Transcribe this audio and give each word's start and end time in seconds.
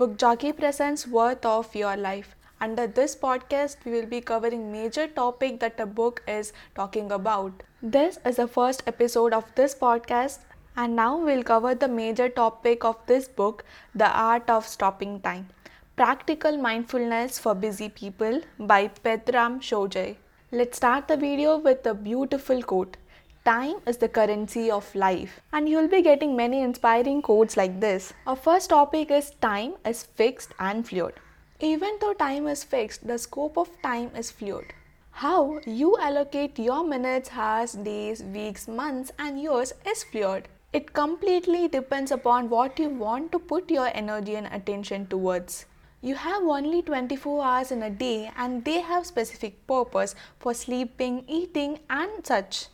Book 0.00 0.18
Jockey 0.18 0.52
presents 0.52 1.06
Worth 1.06 1.46
of 1.46 1.74
Your 1.74 1.96
Life. 1.96 2.36
Under 2.60 2.86
this 2.86 3.16
podcast, 3.16 3.76
we 3.86 3.92
will 3.92 4.04
be 4.04 4.20
covering 4.20 4.70
major 4.70 5.06
topic 5.06 5.58
that 5.60 5.78
the 5.78 5.86
book 5.86 6.22
is 6.28 6.52
talking 6.74 7.10
about. 7.10 7.62
This 7.80 8.18
is 8.26 8.36
the 8.36 8.46
first 8.46 8.82
episode 8.86 9.32
of 9.32 9.46
this 9.54 9.74
podcast, 9.74 10.40
and 10.76 10.94
now 10.94 11.16
we'll 11.16 11.42
cover 11.42 11.74
the 11.74 11.88
major 11.88 12.28
topic 12.28 12.84
of 12.84 12.98
this 13.06 13.26
book, 13.26 13.64
The 13.94 14.10
Art 14.10 14.50
of 14.50 14.68
Stopping 14.68 15.18
Time. 15.20 15.48
Practical 15.96 16.58
Mindfulness 16.58 17.38
for 17.38 17.54
Busy 17.54 17.88
People 17.88 18.42
by 18.58 18.88
Pedram 18.88 19.60
Shojai. 19.70 20.16
Let's 20.52 20.76
start 20.76 21.08
the 21.08 21.16
video 21.16 21.56
with 21.56 21.86
a 21.86 21.94
beautiful 21.94 22.62
quote. 22.62 22.98
Time 23.46 23.76
is 23.86 23.98
the 23.98 24.08
currency 24.08 24.72
of 24.72 24.92
life. 24.96 25.40
And 25.52 25.68
you'll 25.68 25.86
be 25.86 26.02
getting 26.02 26.34
many 26.34 26.62
inspiring 26.62 27.22
quotes 27.22 27.56
like 27.56 27.78
this. 27.78 28.12
Our 28.26 28.34
first 28.34 28.70
topic 28.70 29.12
is 29.12 29.30
time 29.40 29.74
is 29.86 30.02
fixed 30.02 30.50
and 30.58 30.84
fluid. 30.84 31.14
Even 31.60 31.96
though 32.00 32.12
time 32.12 32.48
is 32.48 32.64
fixed, 32.64 33.06
the 33.06 33.18
scope 33.18 33.56
of 33.56 33.70
time 33.82 34.10
is 34.16 34.32
fluid. 34.32 34.72
How 35.12 35.60
you 35.64 35.96
allocate 35.96 36.58
your 36.58 36.84
minutes, 36.84 37.30
hours, 37.32 37.74
days, 37.74 38.20
weeks, 38.24 38.66
months, 38.66 39.12
and 39.16 39.40
years 39.40 39.72
is 39.86 40.02
fluid. 40.02 40.48
It 40.72 40.92
completely 40.92 41.68
depends 41.68 42.10
upon 42.10 42.50
what 42.50 42.80
you 42.80 42.88
want 42.88 43.30
to 43.30 43.38
put 43.38 43.70
your 43.70 43.92
energy 43.94 44.34
and 44.34 44.48
attention 44.48 45.06
towards. 45.06 45.66
You 46.02 46.16
have 46.16 46.42
only 46.42 46.82
24 46.82 47.44
hours 47.44 47.70
in 47.70 47.84
a 47.84 47.90
day 47.90 48.28
and 48.36 48.64
they 48.64 48.80
have 48.80 49.06
specific 49.06 49.64
purpose 49.68 50.16
for 50.40 50.52
sleeping, 50.52 51.24
eating 51.28 51.78
and 51.88 52.26
such. 52.26 52.66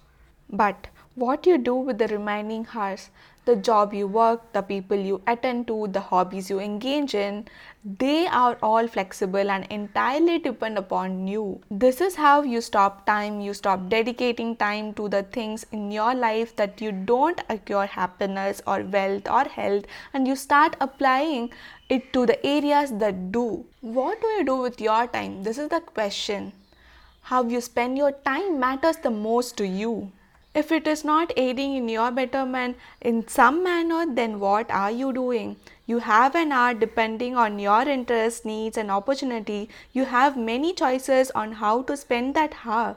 But 0.53 0.89
what 1.15 1.47
you 1.47 1.57
do 1.59 1.75
with 1.75 1.99
the 1.99 2.09
remaining 2.09 2.67
hours, 2.75 3.11
the 3.45 3.57
job 3.57 3.93
you 3.93 4.07
work, 4.07 4.53
the 4.53 4.63
people 4.63 4.97
you 4.97 5.21
attend 5.27 5.67
to, 5.67 5.89
the 5.89 6.01
hobbies 6.01 6.49
you 6.49 6.61
engage 6.61 7.15
in, 7.15 7.49
they 7.85 8.27
are 8.27 8.57
all 8.63 8.87
flexible 8.87 9.51
and 9.51 9.67
entirely 9.71 10.39
depend 10.39 10.79
upon 10.79 11.27
you. 11.27 11.61
This 11.71 12.01
is 12.01 12.15
how 12.15 12.43
you 12.43 12.61
stop 12.61 13.05
time, 13.07 13.41
you 13.41 13.53
stop 13.55 13.89
dedicating 13.89 14.55
time 14.57 14.95
to 14.95 15.09
the 15.09 15.23
things 15.23 15.67
in 15.73 15.91
your 15.91 16.15
life 16.15 16.55
that 16.57 16.81
you 16.81 16.93
don't 16.93 17.41
acquire 17.49 17.87
happiness 17.87 18.63
or 18.67 18.83
wealth 18.83 19.29
or 19.29 19.45
health, 19.45 19.85
and 20.15 20.29
you 20.29 20.37
start 20.37 20.77
applying 20.81 21.51
it 21.89 22.13
to 22.13 22.27
the 22.27 22.45
areas 22.47 22.93
that 22.99 23.33
do. 23.33 23.65
What 23.81 24.21
do 24.21 24.27
you 24.29 24.45
do 24.45 24.57
with 24.57 24.81
your 24.81 25.07
time? 25.09 25.43
This 25.43 25.59
is 25.59 25.69
the 25.71 25.81
question. 25.81 26.53
How 27.23 27.43
you 27.43 27.61
spend 27.61 27.99
your 27.99 28.13
time 28.13 28.61
matters 28.61 28.99
the 28.99 29.11
most 29.11 29.57
to 29.57 29.67
you. 29.67 30.13
If 30.55 30.71
it 30.71 30.87
is 30.87 31.03
not 31.03 31.33
aiding 31.35 31.77
in 31.77 31.89
your 31.89 32.11
betterment 32.11 32.77
in 33.01 33.27
some 33.27 33.65
manner, 33.65 34.05
then 34.07 34.39
what 34.39 34.71
are 34.71 34.91
you 34.91 35.11
doing? 35.11 35.57
You 35.87 36.01
have 36.01 36.35
an 36.35 36.53
hour 36.53 36.75
depending 36.75 37.37
on 37.37 37.59
your 37.59 37.83
interests, 37.83 38.45
needs, 38.45 38.77
and 38.77 38.91
opportunity. 38.91 39.71
You 39.93 40.05
have 40.05 40.37
many 40.37 40.75
choices 40.75 41.31
on 41.31 41.53
how 41.53 41.83
to 41.83 41.97
spend 41.97 42.35
that 42.35 42.55
hour. 42.67 42.97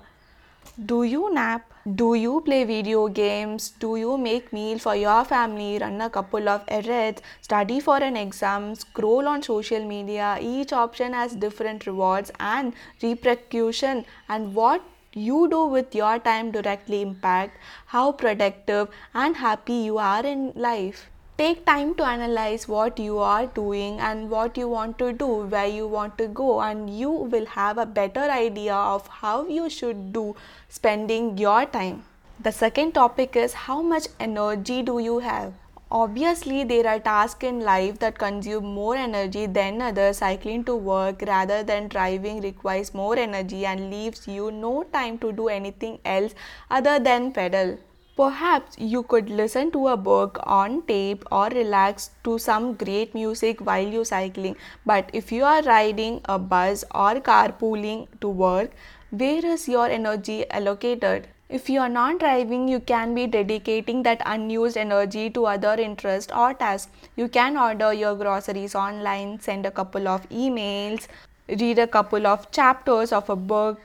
Do 0.86 1.04
you 1.04 1.34
nap? 1.34 1.72
Do 1.96 2.16
you 2.16 2.42
play 2.42 2.66
video 2.66 3.08
games? 3.08 3.70
Do 3.80 3.96
you 3.96 4.18
make 4.18 4.52
meal 4.52 4.78
for 4.78 4.96
your 4.96 5.24
family, 5.24 5.78
run 5.80 6.02
a 6.02 6.10
couple 6.10 6.50
of 6.50 6.64
errands, 6.68 7.22
study 7.42 7.80
for 7.80 7.98
an 7.98 8.18
exam, 8.18 8.76
scroll 8.76 9.30
on 9.30 9.44
social 9.44 9.86
media? 9.86 10.38
Each 10.42 10.74
option 10.74 11.14
has 11.14 11.36
different 11.36 11.86
rewards 11.88 12.32
and 12.40 12.74
repercussion 13.02 14.04
and 14.28 14.54
what 14.54 14.82
you 15.16 15.48
do 15.50 15.66
with 15.66 15.96
your 15.96 16.20
time 16.20 16.52
directly 16.52 17.02
impact 17.02 17.58
how 17.88 18.12
productive 18.12 18.90
and 19.14 19.38
happy 19.38 19.74
you 19.74 19.98
are 19.98 20.26
in 20.26 20.52
life. 20.56 21.10
Take 21.38 21.66
time 21.66 21.96
to 21.96 22.04
analyze 22.04 22.68
what 22.68 23.00
you 23.00 23.18
are 23.20 23.46
doing 23.46 24.00
and 24.00 24.30
what 24.30 24.58
you 24.58 24.68
want 24.70 24.98
to 25.00 25.12
do, 25.14 25.28
where 25.54 25.68
you 25.68 25.88
want 25.88 26.18
to 26.18 26.28
go, 26.28 26.62
and 26.62 26.90
you 26.90 27.10
will 27.10 27.46
have 27.46 27.78
a 27.78 27.86
better 27.86 28.22
idea 28.22 28.74
of 28.74 29.08
how 29.08 29.48
you 29.48 29.70
should 29.70 30.14
do 30.14 30.36
spending 30.70 31.38
your 31.38 31.66
time. 31.66 32.04
The 32.40 32.52
second 32.52 32.94
topic 32.94 33.36
is 33.36 33.54
how 33.54 33.82
much 33.82 34.08
energy 34.20 34.82
do 34.82 35.00
you 35.00 35.20
have? 35.20 35.54
Obviously, 35.92 36.64
there 36.64 36.88
are 36.88 37.00
tasks 37.00 37.44
in 37.44 37.60
life 37.62 38.00
that 38.00 38.18
consume 38.18 38.66
more 38.66 38.96
energy 38.96 39.46
than 39.46 39.82
others. 39.82 40.18
Cycling 40.18 40.64
to 40.66 40.76
work 40.76 41.22
rather 41.22 41.64
than 41.64 41.88
driving 41.88 42.42
requires 42.42 42.94
more 42.94 43.18
energy 43.18 43.66
and 43.66 43.92
leaves 43.92 44.28
you 44.28 44.52
no 44.52 44.84
time 44.84 45.20
to 45.20 45.32
do 45.32 45.48
anything 45.48 46.00
else 46.04 46.34
other 46.72 47.00
than 47.00 47.32
pedal. 47.32 47.78
Perhaps 48.18 48.78
you 48.80 49.04
could 49.04 49.30
listen 49.30 49.72
to 49.72 49.90
a 49.90 49.98
book 49.98 50.40
on 50.44 50.82
tape 50.84 51.24
or 51.32 51.50
relax 51.50 52.10
to 52.24 52.40
some 52.40 52.74
great 52.74 53.14
music 53.14 53.60
while 53.60 53.88
you 53.88 54.04
cycling. 54.06 54.56
But 54.86 55.10
if 55.14 55.32
you 55.32 55.44
are 55.44 55.62
riding 55.62 56.22
a 56.26 56.40
bus 56.40 56.84
or 56.96 57.16
carpooling 57.16 58.08
to 58.22 58.28
work, 58.28 58.72
where 59.12 59.46
is 59.46 59.68
your 59.68 59.88
energy 59.88 60.50
allocated? 60.50 61.28
If 61.48 61.70
you 61.70 61.80
are 61.80 61.90
not 61.90 62.18
driving, 62.18 62.68
you 62.68 62.80
can 62.80 63.14
be 63.14 63.28
dedicating 63.28 64.02
that 64.02 64.24
unused 64.26 64.78
energy 64.78 65.30
to 65.30 65.46
other 65.46 65.76
interests 65.76 66.34
or 66.36 66.56
tasks. 66.56 66.92
You 67.16 67.28
can 67.28 67.56
order 67.56 67.94
your 67.94 68.16
groceries 68.16 68.74
online, 68.74 69.40
send 69.40 69.68
a 69.68 69.70
couple 69.70 70.08
of 70.08 70.28
emails, 70.30 71.08
read 71.48 71.78
a 71.78 71.86
couple 71.86 72.26
of 72.26 72.50
chapters 72.50 73.12
of 73.12 73.30
a 73.30 73.36
book, 73.36 73.80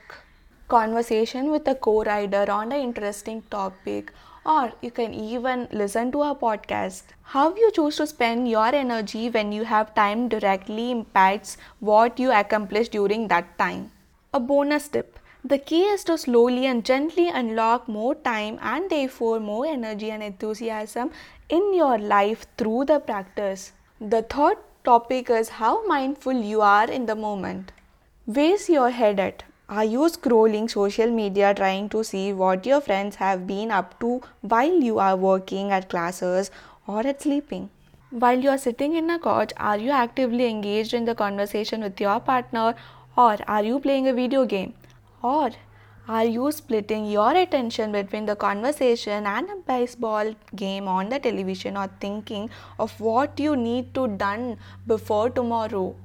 conversation 0.69 1.51
with 1.51 1.67
a 1.67 1.75
co-rider 1.75 2.49
on 2.49 2.71
an 2.71 2.81
interesting 2.81 3.43
topic, 3.51 4.11
or 4.43 4.73
you 4.81 4.89
can 4.89 5.13
even 5.13 5.67
listen 5.71 6.11
to 6.13 6.23
a 6.23 6.33
podcast. 6.33 7.03
How 7.21 7.55
you 7.55 7.71
choose 7.71 7.97
to 7.97 8.07
spend 8.07 8.49
your 8.49 8.73
energy 8.73 9.29
when 9.29 9.51
you 9.51 9.65
have 9.65 9.93
time 9.93 10.29
directly 10.29 10.89
impacts 10.89 11.57
what 11.79 12.19
you 12.19 12.31
accomplish 12.31 12.89
during 12.89 13.27
that 13.27 13.55
time. 13.59 13.91
A 14.33 14.39
bonus 14.39 14.87
tip 14.87 15.19
the 15.43 15.57
key 15.57 15.81
is 15.83 16.03
to 16.03 16.17
slowly 16.17 16.67
and 16.67 16.85
gently 16.85 17.27
unlock 17.27 17.87
more 17.87 18.13
time 18.13 18.59
and 18.61 18.89
therefore 18.91 19.39
more 19.39 19.65
energy 19.65 20.11
and 20.11 20.21
enthusiasm 20.21 21.09
in 21.49 21.73
your 21.73 21.97
life 21.97 22.45
through 22.57 22.85
the 22.85 22.99
practice. 22.99 23.71
The 23.99 24.21
third 24.21 24.57
topic 24.83 25.31
is 25.31 25.49
how 25.49 25.85
mindful 25.87 26.33
you 26.33 26.61
are 26.61 26.89
in 26.89 27.07
the 27.07 27.15
moment. 27.15 27.71
Where's 28.25 28.69
your 28.69 28.91
head 28.91 29.19
at? 29.19 29.43
Are 29.67 29.83
you 29.83 30.01
scrolling 30.01 30.69
social 30.69 31.09
media 31.09 31.53
trying 31.55 31.89
to 31.89 32.03
see 32.03 32.33
what 32.33 32.65
your 32.65 32.81
friends 32.81 33.15
have 33.15 33.47
been 33.47 33.71
up 33.71 33.99
to 34.01 34.21
while 34.41 34.79
you 34.89 34.99
are 34.99 35.15
working 35.15 35.71
at 35.71 35.89
classes 35.89 36.51
or 36.85 36.99
at 36.99 37.21
sleeping? 37.23 37.69
While 38.11 38.39
you 38.39 38.49
are 38.49 38.57
sitting 38.57 38.95
in 38.95 39.09
a 39.09 39.17
couch, 39.17 39.53
are 39.57 39.77
you 39.77 39.89
actively 39.89 40.45
engaged 40.47 40.93
in 40.93 41.05
the 41.05 41.15
conversation 41.15 41.81
with 41.81 41.99
your 41.99 42.19
partner 42.19 42.75
or 43.17 43.37
are 43.47 43.63
you 43.63 43.79
playing 43.79 44.07
a 44.07 44.13
video 44.13 44.45
game? 44.45 44.73
Or 45.23 45.51
are 46.07 46.25
you 46.25 46.51
splitting 46.51 47.05
your 47.05 47.35
attention 47.35 47.91
between 47.91 48.25
the 48.25 48.35
conversation 48.35 49.27
and 49.27 49.49
a 49.49 49.55
baseball 49.55 50.33
game 50.55 50.87
on 50.87 51.09
the 51.09 51.19
television 51.19 51.77
or 51.77 51.89
thinking 51.99 52.49
of 52.79 52.99
what 52.99 53.39
you 53.39 53.55
need 53.55 53.93
to 53.93 54.07
done 54.07 54.57
before 54.87 55.29
tomorrow? 55.29 55.95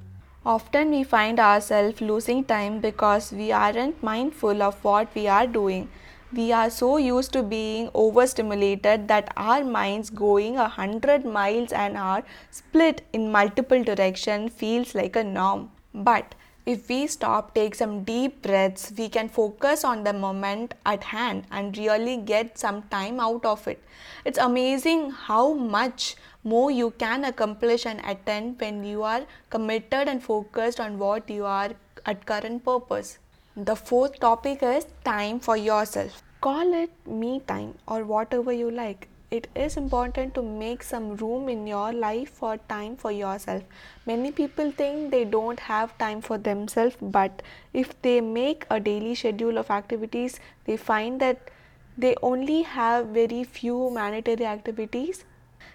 Often 0.45 0.91
we 0.91 1.03
find 1.03 1.39
ourselves 1.39 1.99
losing 1.99 2.43
time 2.43 2.79
because 2.79 3.33
we 3.33 3.51
aren't 3.51 4.01
mindful 4.01 4.61
of 4.61 4.83
what 4.83 5.13
we 5.15 5.27
are 5.27 5.47
doing. 5.47 5.89
We 6.31 6.51
are 6.51 6.69
so 6.69 6.97
used 6.97 7.33
to 7.33 7.41
being 7.41 7.89
overstimulated 7.93 9.07
that 9.07 9.33
our 9.35 9.63
minds 9.63 10.09
going 10.09 10.57
a 10.57 10.67
hundred 10.67 11.25
miles 11.25 11.71
an 11.71 11.95
hour 11.95 12.23
split 12.51 13.05
in 13.13 13.31
multiple 13.31 13.83
directions 13.83 14.53
feels 14.53 14.93
like 14.93 15.15
a 15.15 15.23
norm. 15.23 15.71
But 15.93 16.35
if 16.71 16.89
we 16.89 17.07
stop, 17.07 17.53
take 17.55 17.75
some 17.75 18.03
deep 18.03 18.41
breaths, 18.41 18.91
we 18.97 19.07
can 19.07 19.29
focus 19.29 19.85
on 19.85 20.03
the 20.03 20.11
moment 20.11 20.73
at 20.85 21.01
hand 21.01 21.45
and 21.49 21.77
really 21.77 22.17
get 22.17 22.57
some 22.57 22.81
time 22.89 23.21
out 23.21 23.45
of 23.45 23.65
it. 23.69 23.81
It's 24.25 24.37
amazing 24.37 25.11
how 25.11 25.53
much 25.53 26.17
more 26.43 26.69
you 26.69 26.91
can 26.91 27.23
accomplish 27.23 27.85
and 27.85 28.01
attain 28.05 28.55
when 28.57 28.83
you 28.83 29.03
are 29.03 29.21
committed 29.49 30.09
and 30.09 30.21
focused 30.21 30.81
on 30.81 30.99
what 30.99 31.29
you 31.29 31.45
are 31.45 31.71
at 32.05 32.25
current 32.25 32.65
purpose. 32.65 33.17
The 33.55 33.75
fourth 33.77 34.19
topic 34.19 34.61
is 34.61 34.87
time 35.05 35.39
for 35.39 35.55
yourself. 35.55 36.21
Call 36.41 36.73
it 36.73 36.91
me 37.07 37.39
time 37.47 37.75
or 37.87 38.03
whatever 38.03 38.51
you 38.51 38.69
like 38.71 39.07
it 39.29 39.47
is 39.55 39.75
important 39.75 40.33
to 40.35 40.41
make 40.41 40.81
some 40.81 41.15
room 41.17 41.49
in 41.49 41.67
your 41.67 41.91
life 41.91 42.29
for 42.29 42.57
time 42.69 42.95
for 42.95 43.11
yourself. 43.11 43.63
Many 44.05 44.31
people 44.31 44.71
think 44.71 45.11
they 45.11 45.25
don't 45.25 45.59
have 45.59 45.97
time 45.97 46.21
for 46.21 46.37
themselves, 46.37 46.95
but 47.01 47.41
if 47.73 48.01
they 48.01 48.21
make 48.21 48.65
a 48.69 48.79
daily 48.79 49.15
schedule 49.15 49.57
of 49.57 49.69
activities, 49.69 50.39
they 50.65 50.77
find 50.77 51.19
that 51.19 51.51
they 51.97 52.15
only 52.21 52.61
have 52.61 53.07
very 53.07 53.43
few 53.43 53.89
mandatory 53.89 54.45
activities 54.45 55.25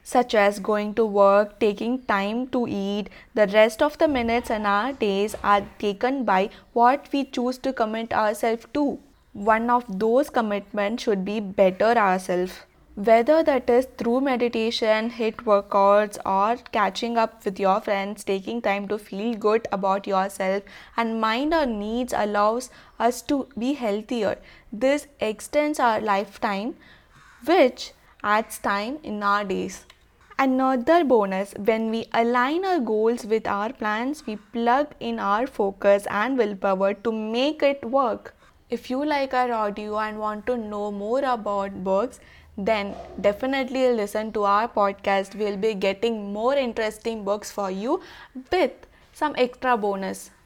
such 0.03 0.35
as 0.35 0.59
going 0.59 0.95
to 0.95 1.05
work, 1.05 1.61
taking 1.61 2.03
time 2.03 2.49
to 2.49 2.67
eat. 2.69 3.09
The 3.35 3.47
rest 3.49 3.83
of 3.83 3.99
the 3.99 4.09
minutes 4.09 4.51
and 4.51 4.67
our 4.67 4.93
days 4.93 5.37
are 5.45 5.65
taken 5.79 6.25
by 6.25 6.51
what 6.73 7.09
we 7.13 7.25
choose 7.25 7.59
to 7.59 7.73
commit 7.73 8.13
ourselves 8.13 8.67
to. 8.75 8.99
One 9.33 9.71
of 9.71 9.85
those 9.89 10.31
commitments 10.31 11.05
should 11.05 11.25
be 11.25 11.41
better 11.41 11.93
ourselves. 11.99 12.61
Whether 12.95 13.43
that 13.43 13.71
is 13.71 13.87
through 13.97 14.21
meditation, 14.21 15.13
HIIT 15.13 15.37
workouts, 15.47 16.19
or 16.27 16.63
catching 16.73 17.17
up 17.17 17.43
with 17.43 17.59
your 17.59 17.81
friends, 17.81 18.23
taking 18.23 18.61
time 18.61 18.87
to 18.89 18.99
feel 18.99 19.33
good 19.35 19.67
about 19.73 20.07
yourself 20.07 20.63
and 20.95 21.19
mind 21.19 21.55
our 21.55 21.65
needs 21.65 22.13
allows 22.15 22.69
us 22.99 23.23
to 23.23 23.49
be 23.59 23.73
healthier. 23.73 24.39
This 24.71 25.07
extends 25.21 25.81
our 25.81 26.03
lifetime, 26.03 26.75
which 27.47 27.93
adds 28.23 28.59
time 28.59 28.99
in 29.03 29.23
our 29.23 29.43
days. 29.43 29.87
Another 30.39 31.03
bonus 31.03 31.55
when 31.55 31.91
we 31.91 32.05
align 32.13 32.63
our 32.67 32.79
goals 32.79 33.25
with 33.25 33.47
our 33.47 33.73
plans, 33.73 34.27
we 34.27 34.37
plug 34.37 34.89
in 35.01 35.19
our 35.19 35.47
focus 35.47 36.07
and 36.11 36.37
willpower 36.37 36.93
to 36.93 37.11
make 37.11 37.63
it 37.63 37.83
work. 37.87 38.35
If 38.69 38.91
you 38.91 39.03
like 39.05 39.33
our 39.33 39.51
audio 39.53 39.99
and 39.99 40.19
want 40.19 40.47
to 40.47 40.57
know 40.59 40.91
more 40.91 41.21
about 41.21 41.85
books, 41.85 42.21
then 42.57 42.95
definitely 43.21 43.89
listen 43.93 44.33
to 44.33 44.45
our 44.45 44.69
podcast. 44.69 45.35
We'll 45.37 45.57
be 45.57 45.75
getting 45.75 46.33
more 46.33 46.55
interesting 46.55 47.25
books 47.25 47.51
for 47.51 47.71
you 47.71 48.03
with 48.51 48.73
some 49.13 49.35
extra 49.39 49.77
bonus. 49.77 50.33